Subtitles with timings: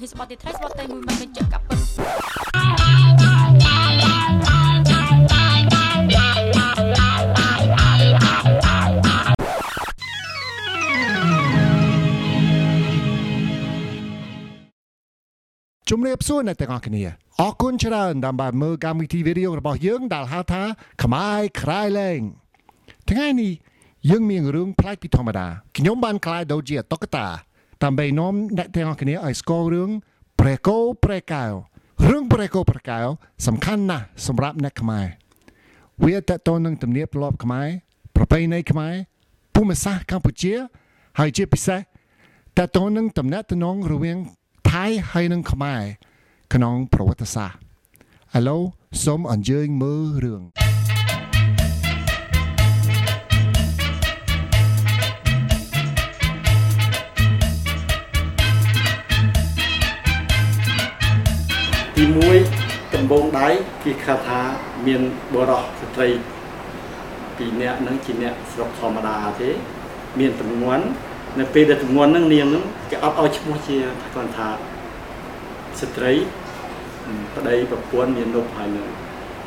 [0.00, 1.78] ហ៊ីស្បតទីត្រៃស្បតតែមួយមិនបញ្ជាក់កាប់ពិត
[15.90, 17.02] ជំរាបសួរអ្នកទាំងអស់គ្នា
[17.40, 20.62] អរគុណច្រើនដើម្បីមើលកម្មវិធីវីដេអូរបស់យើងដែលហៅថា
[21.02, 22.20] ខ្មែរក្រៃលែង
[23.10, 23.52] ថ្ងៃនេះ
[24.10, 27.26] យើងមានរឿងប្លែកពីធម្មតាខ្ញុំបានក្លាយដូចជាតុក្កតា
[27.84, 29.90] ដើម្បីនាំអ្នកទាំងអស់គ្នាឲ្យស្គាល់រឿង
[30.40, 31.44] ប្រេកោប្រេកៅ
[32.08, 32.98] រឿងប្រេកោប្រេកៅ
[33.46, 35.06] សំខាន់ណាស់សម្រាប់អ្នកខ្មែរ
[36.04, 37.68] វាតកតងនឹងទំនៀមទម្លាប់ខ្មែរ
[38.16, 38.94] ប្រពៃណីខ្មែរ
[39.54, 40.54] ភូមិសាស្ត្រកម្ពុជា
[41.18, 44.18] ហើយជាពិសេសតកតងនឹងតំណែងតំណងរវាង
[44.70, 45.82] ថៃហើយនិងខ្មែរ
[46.54, 47.58] ក្នុងប្រវត្តិសាស្ត្រ
[48.38, 48.62] ឥឡូវ
[49.04, 50.42] សូមអញ្ជើញមើលរឿង
[62.00, 62.06] ទី
[62.48, 63.48] 1ដំបងដៃ
[63.84, 64.40] គេខៅថា
[64.86, 65.00] មាន
[65.34, 66.08] បរោះស្ត្រី
[67.36, 69.50] ពីរនាក់ហ្នឹងជាអ្នកស្រុកធម្មតាទេ
[70.18, 70.84] មានតំងន់
[71.38, 73.76] នៅពេលដែលតំងន់ហ្នឹងនាងហ្នឹងគេអត់ឲ្យឈ្មោះជា
[74.14, 74.48] គាត់ថា
[75.80, 76.12] ស្ត្រី
[77.36, 78.86] ប្តីប្រពន្ធមាននប់ហើយនឹង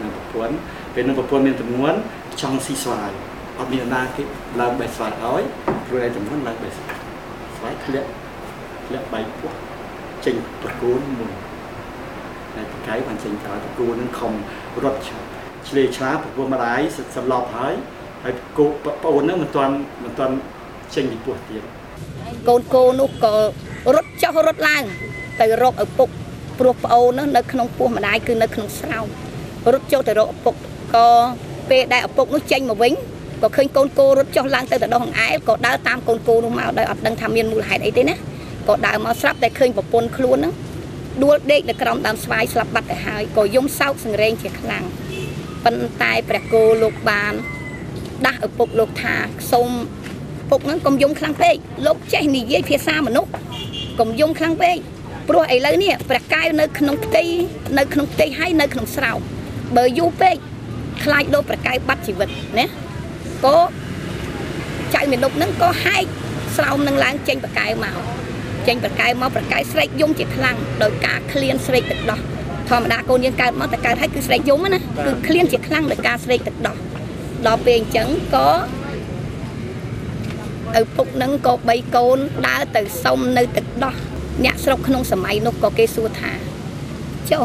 [0.02, 0.56] នឹងប្រពន្ធ
[0.94, 1.98] ពេលនឹងប្រពន្ធមានតំងន់
[2.42, 3.12] ចង់ស៊ីស្វាយ
[3.60, 4.24] អត់មានណាគេ
[4.62, 5.42] ឡើងបេះស្វាយឲ្យ
[5.88, 8.10] ព្រោះឯតំងន់ឡើងបេះស្វាយធ្លាក់
[8.86, 9.52] ធ្លាក់បែកពោះ
[10.26, 11.32] ចេញប្រគូនមុន
[12.56, 14.34] តែប្រកែកបានចេញក្រោយប្រគួននឹងខំ
[14.84, 16.80] រត់ឆ្ឆ្លេឆ្លាប្រគួនម្ដាយ
[17.16, 17.74] សន្លប់ហើយ
[18.24, 18.66] ហើយគោ
[19.04, 20.36] ប្អូននឹងមិនទាន់មិនទាន់
[20.96, 21.64] ចេញពីពោះទៀត
[22.48, 23.34] កូនកូននោះក៏
[23.96, 24.84] រត់ចុះរត់ឡើង
[25.40, 26.10] ទៅរកឪពុក
[26.60, 29.06] ព្រោះប្អូននោះនៅក្នុងពោះម្ដាយគឺនៅក្នុងស្រោម
[29.74, 30.56] រត់ចុះទៅរកឪពុក
[30.96, 31.08] ក៏
[31.70, 32.94] ពេលដែលឪពុកនោះចេញមកវិញ
[33.42, 38.16] ក៏ឃើញកូនគោរត់ចុះឡើងទៅទៅដោះអង្អែលក៏ដើរតាមកូនគោនោះមកដោយអត់ដឹងថាមានមូលហេតុអីទេណា
[38.68, 40.54] ក៏ដើរមកស្រាប់តែឃើញប្រពន្ធខ្លួនហ្នឹង
[41.24, 44.84] ដួលដេកនៅក្រោមដើមស្វាយស្លាប់បាត់ទៅហើយក៏យំសោកសង្រេងជាខ្លាំង
[45.64, 47.34] ប៉ុន្តែព្រះគោលោកបាន
[48.26, 49.16] ដាស់ឪពុកលោកថា
[49.52, 49.70] សូម
[50.50, 51.56] ពុកហ្នឹងកុំយំខ្លាំងពេក
[51.86, 53.32] លោកចេះនិយាយភាសាមនុស្ស
[54.00, 54.78] កុំយំខ្លាំងពេក
[55.30, 57.24] ព្រោះឥឡូវនេះព្រះកែវនៅក្នុងផ្ទៃ
[57.78, 59.20] នៅក្នុងផ្ទៃហើយនៅក្នុងស្រោម
[59.78, 60.36] បើយូរពេក
[61.04, 62.30] ខ្លាចលោកព្រះកែវបាត់ជីវិត
[62.60, 62.66] ណា
[63.46, 63.58] ក៏
[64.96, 66.06] ចៅមានុកហ្នឹងក៏ហែក
[66.58, 67.96] ស្រោមនឹងឡើងចេញប្រកែវមក
[68.68, 72.20] ចេញប្រកែវមកប្រកែវស្រែកយំជាខ្លាំងដោយការឃ្លានស្រែកទឹកដោះ
[72.70, 76.76] ធម្មតាកូនយើងកើតមកតែកើតហើយគឺស្រែកយំណាគឺឃ្លានជាខ្លាំងដោយការស្រែកទឹកដោះ
[77.48, 78.50] ដល់ពេលអញ្ចឹងក៏
[80.80, 82.18] ឪពុកនឹងក៏បីកូន
[82.48, 83.96] ដើរទៅសុំនៅទឹកដោះ
[84.46, 86.32] អ្នកស្រុកក្នុងសម័យនោះក៏គេសួរថា
[87.32, 87.44] ចុះ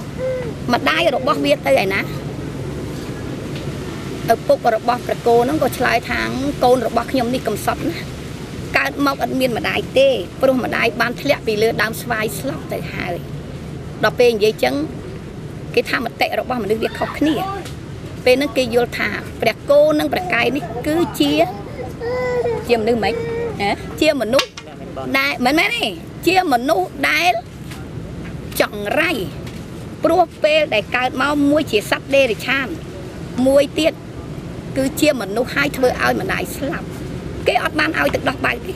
[0.73, 2.01] ម្ដាយរបស់វាទៅឯណា
[4.35, 6.21] ឪពុករបស់ប្រគោហ្នឹងក៏ឆ្លើយថា
[6.65, 7.97] កូនរបស់ខ្ញុំនេះកំសត់ណា
[8.77, 10.09] កើតមកអត់មានម្ដាយទេ
[10.41, 13.15] ព្រោះម្ដាយបានធ្លាក់ពីលើដើមស្វាយស្លាប់ទៅហើយ
[14.05, 14.75] ដល់ពេលនិយាយចឹង
[15.75, 17.37] គេថាមតិរបស់មនុស្សវាខុសគ្នា
[18.25, 19.09] ពេលហ្នឹងគេយល់ថា
[19.43, 21.33] ព្រះគោនិងព្រះកាយនេះគឺជា
[22.69, 23.15] ជាមនុស្សមិន
[23.63, 24.49] ណាជាមនុស្ស
[25.19, 25.89] ដែលមិនមែនទេ
[26.27, 27.33] ជាមនុស្សដែល
[28.61, 29.11] ចង្រៃ
[30.05, 32.67] ព្រោះពេលដែលកើតមកមួយជាសត្វដេរិឆាន
[33.47, 33.93] មួយទៀត
[34.77, 36.87] គឺជាមនុស្សហើយធ្វើឲ្យម្ដាយស្លាប់
[37.49, 38.75] គេអត់បានឲ្យទឹកដោះបៅទេ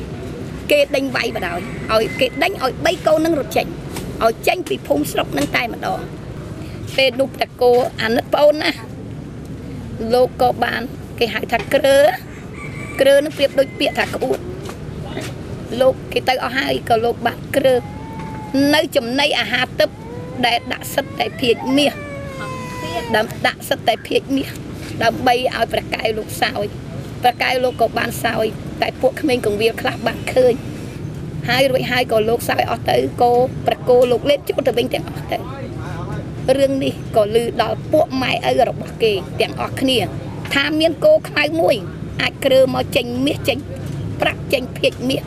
[0.71, 1.59] គេដេញវាយបដ ாய்
[1.93, 3.67] ឲ្យគេដេញឲ្យ3កូននឹងរត់ចេញ
[4.25, 6.01] ឲ្យចេញពីភូមិស្រុកនឹងតែម្ដង
[6.97, 7.73] ពេលនោះតកោ
[8.03, 8.71] អាណិតប្អូនណា
[10.15, 10.83] លោកក៏បាន
[11.19, 11.99] គេហៅថាក្រឺ
[13.01, 14.39] ក្រឺនឹងប្រៀបដូចពាក្យថាក្អួត
[15.81, 17.75] លោកគេទៅអស់ហើយក៏លោកបាក់ក្រឺ
[18.75, 19.91] នៅចំណីអាហារទឹក
[20.47, 21.95] ដែលដាក់សិតតែភាជមាស
[23.17, 24.49] ដើម្បីដាក់សិតតែភាជមាស
[25.03, 26.67] ដើម្បីឲ្យប្រកែវលោកសោយ
[27.23, 28.47] ប្រកែវលោកក៏បានសោយ
[28.83, 30.55] តែពួកក្មេងកងវាលខ្លះបានឃើញ
[31.49, 33.33] ហើយរួចហើយក៏លោកសោយអស់ទៅក៏
[33.67, 35.39] ប្រគោលោកលេបចូលទៅវិញទាំងអស់ទៅ
[36.59, 39.99] រឿងនេះក៏លឺដល់ពួកម៉ែឪរបស់គេទាំងអស់គ្នា
[40.55, 41.77] ថាមានគោខ្មៅមួយ
[42.23, 43.59] អាចគ្រើមកចេញមាសចេញ
[44.21, 45.23] ប្រាក់ចេញភាជមាស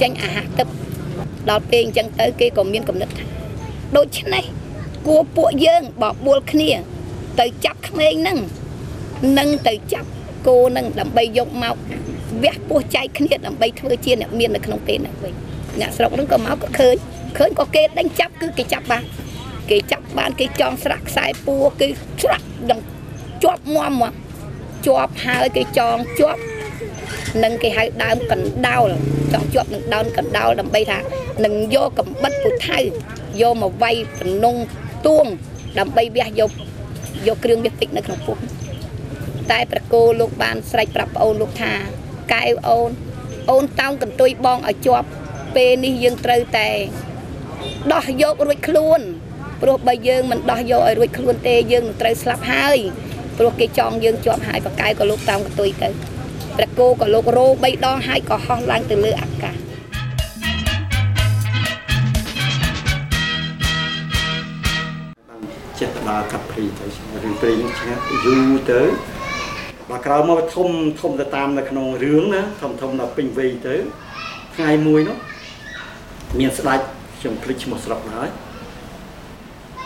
[0.00, 0.68] ចេញអាហារទឹក
[1.50, 3.26] ដល់ពេលអញ្ចឹងទៅគេក៏មានកំណត់ថា
[3.96, 4.44] ដូច្នេះ
[5.06, 6.70] គួរពួកយើងបបួលគ្នា
[7.40, 8.38] ទៅចាប់ក្មេងហ្នឹង
[9.38, 10.08] នឹងទៅចាប់
[10.46, 11.74] គោនឹងដើម្បីយកមក
[12.42, 15.34] វះពោះចែកគ្នាដើម្បីធ្វើជាអ្នកមាននៅក្នុងពេលនោះវិញ
[15.80, 16.94] អ្នកស្រុកហ្នឹងក៏មកក៏ឃើញ
[17.38, 19.04] ឃើញក៏គេដេញចាប់គឺគេចាប់បាន
[19.70, 21.86] គេចាប់បានគេចងស្រាក់ខ្សែពួរគេ
[22.22, 22.84] ស្រាក់ដល់
[23.44, 24.12] ជាប់មមមក
[24.86, 26.40] ជាប់ហើយគេចងជាប់
[27.44, 28.88] នឹងគេហៅដើមកណ្ដោល
[29.32, 30.98] ចង់ជាប់នឹងដើមកណ្ដោលដើម្បីថា
[31.44, 32.78] នឹងយកកំបិតពុថៅ
[33.40, 34.56] យកមកវាយតំណង
[35.06, 35.26] ទួង
[35.78, 36.50] ដើម្បីវះយក
[37.26, 38.36] យកគ្រឿងមាសពេជ្រនៅក្នុងពោះ
[39.52, 41.72] តែប្រគោលោកបានស្រែកប្រាប់ប្អូនលោកថា
[42.32, 42.90] កែវអូន
[43.50, 45.08] អូនតោងកន្ទុយបងឲ្យជាប់
[45.56, 46.70] ពេលនេះយើងត្រូវតែ
[47.92, 49.00] ដោះយករួចខ្លួន
[49.62, 52.78] ព្រោះបើយើងមិនដោះយកឲ្យរួចខ្លួនទេយើងនឹងត្រូវស្លាប់ហើយ
[53.38, 55.88] ព្រោះគេចងយើងជាប់ហើយបកកាយក៏លោកតាមកតុយទៅ
[56.56, 59.56] ព្រះគោក៏លោករោ3ដងហើយក៏ហោះឡើងទៅលើអាកាស
[65.28, 65.40] បាន
[65.78, 66.86] ចេះទៅដើរកាត់ព្រីទៅ
[67.22, 68.82] រឿងព្រីនឹងឆ្ងាត់យូរទៅ
[69.90, 73.74] ដល់ក្រោយមកធំធំទៅតាមនៅក្នុងរឿងណាធំធំដល់ពេញវ័យទៅ
[74.54, 75.16] ថ្ងៃមួយនោះ
[76.38, 76.80] មានស្ដេច
[77.18, 78.28] ខ្ញុំភ្លេចឈ្មោះស្រុកហើយ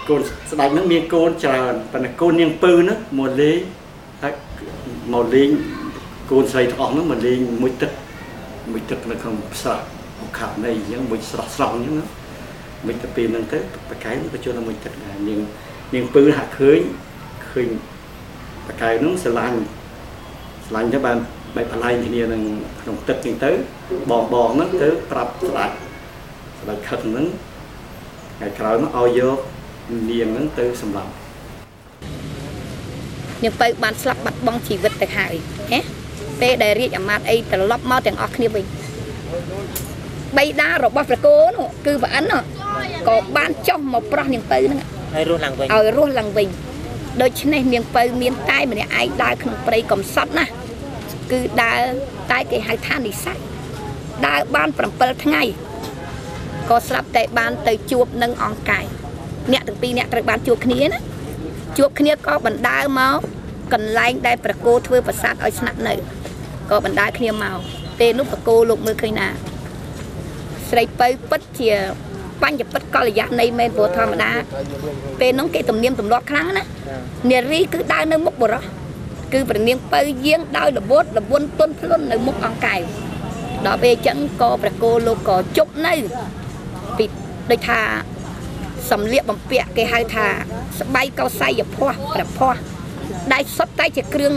[0.08, 0.20] កូន
[0.50, 3.58] ស្ដេចហ្នឹងមានកូនច្រើនប៉ុន្តែកូននាងពៅហ្នឹងមកលេង
[4.22, 4.32] ហើយ
[5.12, 5.50] មកលេង
[6.30, 7.92] កូនស្រីទាំងអស់ហ្នឹងមកលេងមួយទឹក
[8.72, 9.78] មួយទឹកនៅក្នុងផ្សារ
[10.20, 12.06] មកខាងនៃអញ្ចឹងមួយស្រស់ស្រស់អញ្ចឹងណា
[12.86, 13.58] មិនទៅពេលហ្នឹងទៅ
[13.90, 15.40] បកែក៏ចូលទៅមួយទឹកដែរនាង
[15.94, 16.80] នាងពឺហាក់ឃើញ
[17.50, 17.68] ឃើញ
[18.68, 19.58] បកែហ្នឹងស្រឡាញ់
[20.70, 21.18] ស្រឡាញ់ទៅបាន
[21.56, 22.42] បែបបន្លែងគ្នានឹង
[22.80, 23.50] ក្នុងទឹកហ្នឹងទៅ
[24.10, 25.70] បងបងហ្នឹងទៅប្រាប់ស្ដេច
[26.60, 27.26] ស្ដេចខឹកហ្នឹង
[28.36, 29.38] ថ្ងៃក្រោយមកឲ្យយក
[30.10, 31.10] នាងហ្នឹងទៅសម្លាប់
[33.42, 35.34] នាងពៅបានស្លាប់បាត់បង់ជីវិតទៅហើយ
[35.72, 35.80] ណា
[36.40, 38.64] ពេលដែលរាជអាមាត្យអីត្រឡប់មកទាំងអស់គ្នាវិញ
[40.38, 42.42] បៃតារបស់ព្រះគោនោះគឺប្រអិននោះ
[43.08, 44.80] ក៏បានចុះមកប្រោះនាងពៅហ្នឹង
[45.14, 46.48] ហើយរស់ឡើងវិញឲ្យរស់ឡើងវិញ
[47.22, 50.46] ដូច្នេះនាងពៅមានតែម្នាក់ឯងដើរក្នុងព្រៃកំសត់ណា
[51.32, 51.82] គឺដើរ
[52.30, 53.38] តែគេហៅថានិស័យ
[54.26, 55.42] ដើរបាន7ថ្ងៃ
[56.70, 58.84] ក៏ស្រាប់តែបានទៅជួបនឹងអង្គកាយ
[59.52, 61.00] អ្នកទាំងពីរអ្នកត្រូវបានជួបគ្នាណា
[61.78, 63.18] ជួបគ្នាក៏បណ្ដើរមក
[63.72, 65.94] កន្លែងដែលប្រគោធ្វើប្រាសាទឲ្យស្នាក់នៅ
[66.70, 67.58] ក៏បណ្ដើរគ្នាមក
[67.98, 69.28] ពេលនោះប្រគោលោកមើលឃើញណា
[70.70, 71.72] ស្រីពៅពិតជា
[72.42, 74.30] បញ្ញពិតកល្យានៃមែនព្រោះធម្មតា
[75.20, 76.64] ពេលនោះគេទំនៀមទម្លាប់ខ្លាំងណា
[77.30, 78.62] នារីគឺដើរនៅមុខបរោះ
[79.32, 82.80] គឺព្រះនាងពៅយាងដោយរបូតរវន់ទុនភ្លុននៅមុខអង្គកែវ
[83.66, 85.94] ដល់ពេលអញ្ចឹងក៏ព្រះគោលោកក៏ជប់នៅ
[86.98, 87.04] ពី
[87.50, 87.80] ដូចថា
[88.90, 90.26] សំលៀកបំពាក់គេហៅថា
[90.80, 92.62] ស្បៃកោស័យភ័ស្ត្រព្រះភ័ស្ត្រ
[93.32, 94.32] ដែលសុទ្ធតែជាគ្រឿង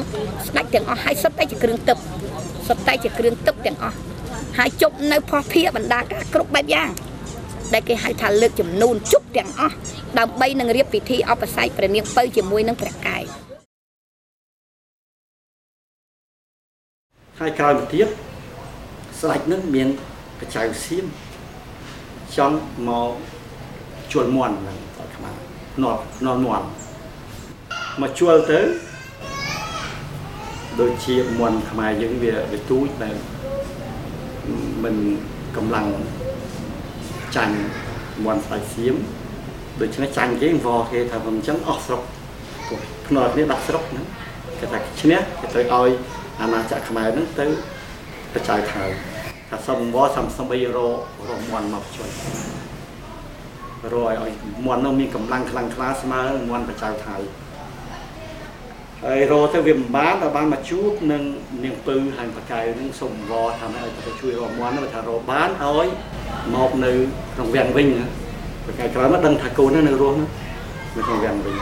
[0.47, 1.97] ស្ដាច់ទាំងអស់ហើយសុទ្ធតែជាគ្រឿងទឹក
[2.67, 3.97] សុទ្ធតែជាគ្រឿងទឹកទាំងអស់
[4.57, 6.89] ហើយជប់នៅផោះភាបណ្ដាការគ្រប់បែបយ៉ាង
[7.73, 9.75] ដែលគេហៅថាលើកចំនួនជប់ទាំងអស់
[10.19, 13.23] ដើម្បីនឹងរៀបពិធីអបស័យព្រះនាងពៅជាមួយនឹងព្រះកាយ
[17.45, 18.07] ហើយក្រោយមកទៀត
[19.19, 19.87] ស្ដេចនឹងមាន
[20.39, 21.05] បច្ចៅសៀម
[22.37, 22.57] ចង់
[22.87, 23.11] មក
[24.11, 25.35] ជួលមន់ហ្នឹងដល់ខ្មែរ
[25.83, 26.65] នល់នល់មន់
[28.01, 28.59] មកជួលទៅ
[30.79, 33.09] ដូចជាមន់ខ្មែរយើងវាវាទូចតែ
[34.83, 34.95] មិន
[35.55, 35.87] កម្លាំង
[37.35, 37.55] ចាញ់
[38.25, 38.95] មន់ស្ដេចសៀម
[39.81, 42.01] ដូច្នេះចាញ់គេវល់គេថាមិនអញ្ចឹងអស់ស្រុក
[42.67, 44.05] ពួកភ្នាល់គ្នាដាក់ស្រុកហ្នឹង
[44.59, 45.91] គេថាឈ្នះគេត្រូវឲ្យ
[46.41, 47.45] អាណាចក្រខ្មែរហ្នឹងទៅ
[48.33, 48.85] បច្ច័យថៅ
[49.49, 50.79] ថាសុំវល់សំសំបីរ
[51.29, 52.09] រមន់មកជួយ
[53.93, 54.31] រឲ្យឲ្យ
[54.65, 57.17] មន់នោះមានកម្លាំងខ្លាំងក្លាស្មើនឹងមន់បច្ច័យថៅ
[59.03, 61.23] ហើយរទៅវាមិនបានដល់បានមកជួបនឹង
[61.63, 65.87] នាងពៅហើយបកែវនឹងសុំវល់ថាឲ្យទៅជួយរមន់នោះថារបានឲ្យ
[66.55, 66.91] មកនៅ
[67.33, 68.05] ក្នុងវាំងវិញណា
[68.67, 70.27] បកែវក្រោយមកដឹងថាកូននៅរស់ណា
[70.95, 71.55] នៅក្នុងវាំងវិញ